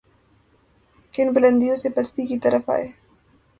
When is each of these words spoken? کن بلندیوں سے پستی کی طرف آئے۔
کن 1.13 1.33
بلندیوں 1.33 1.75
سے 1.75 1.89
پستی 1.89 2.25
کی 2.25 2.39
طرف 2.39 2.69
آئے۔ 2.69 2.87